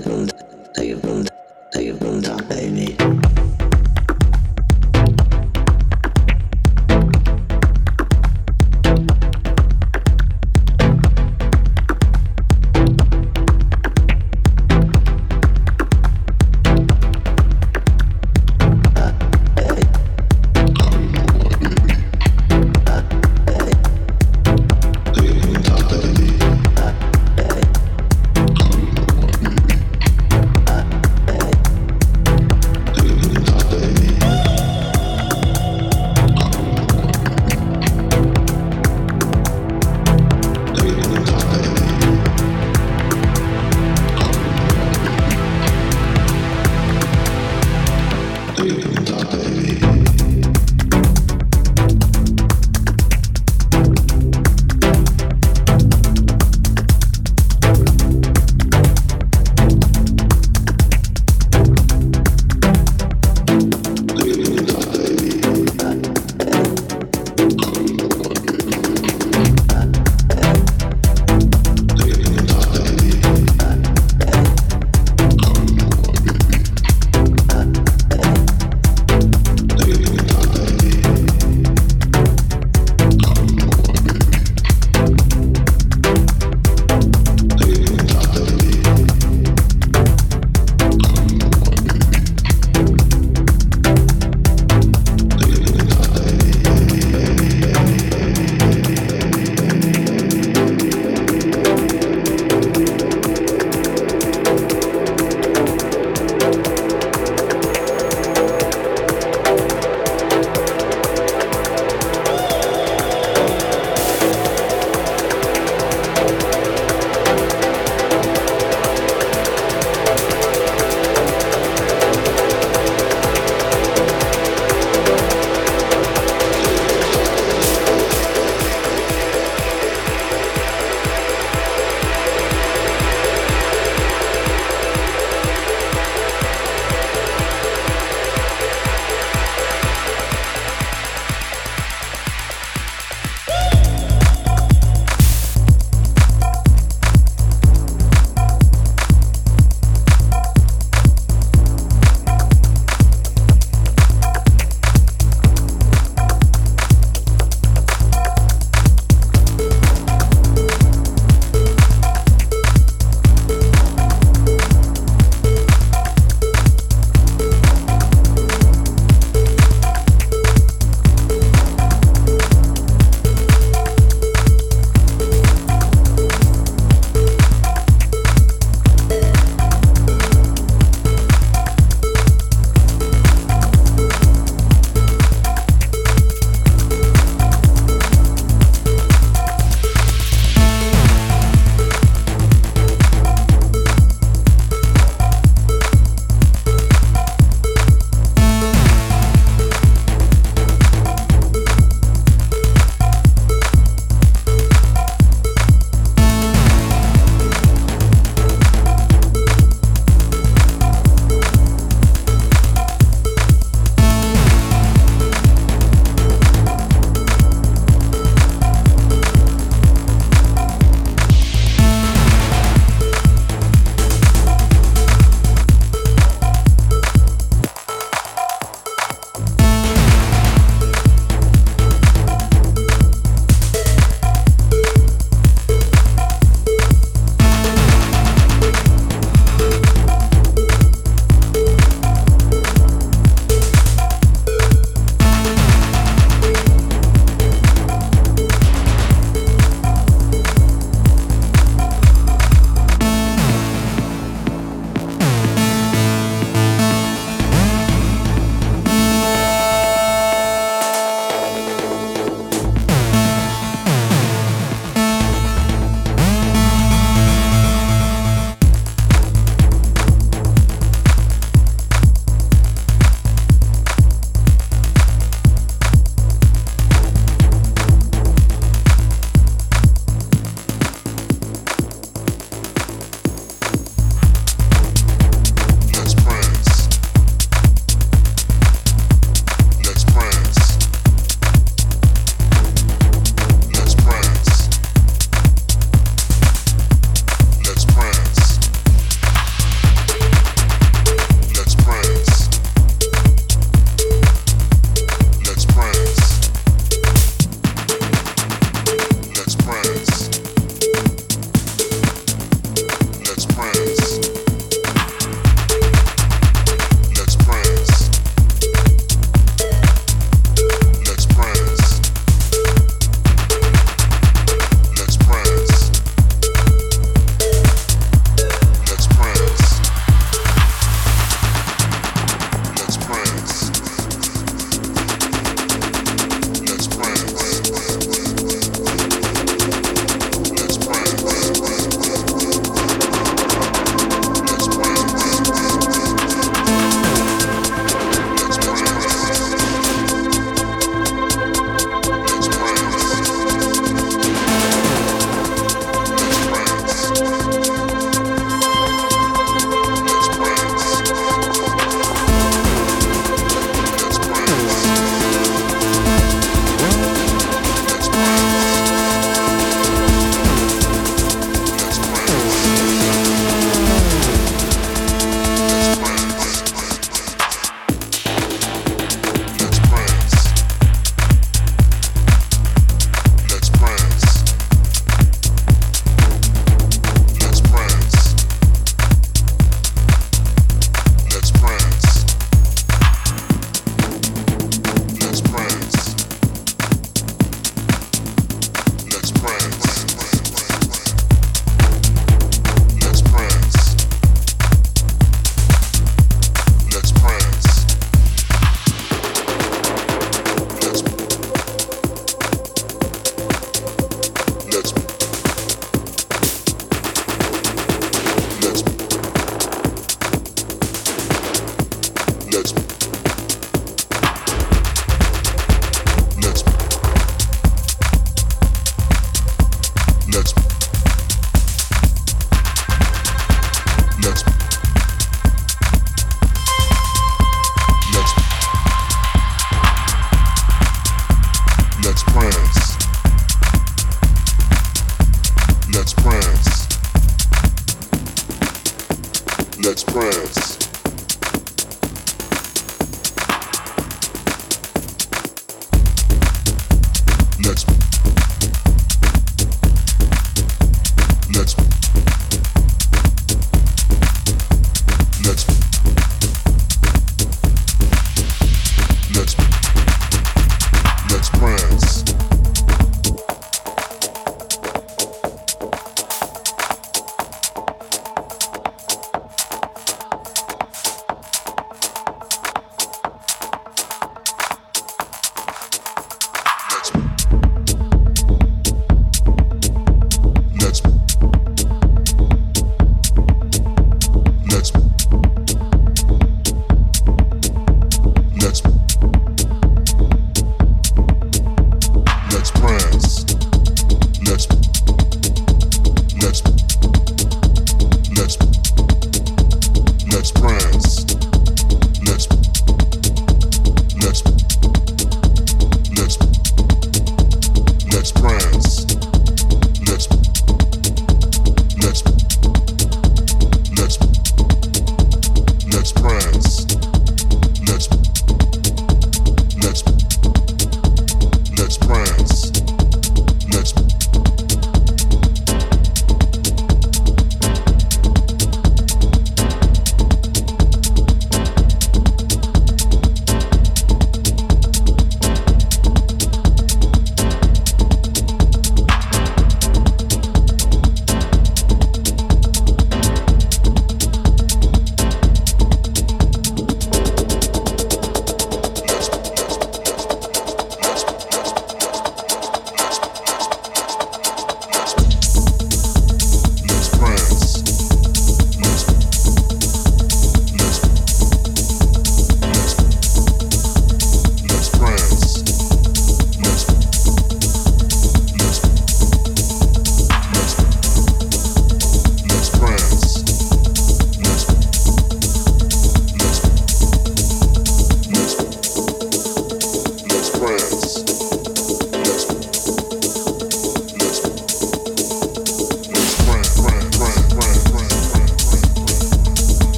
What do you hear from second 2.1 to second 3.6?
talk to me.